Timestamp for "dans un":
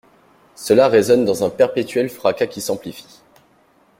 1.25-1.51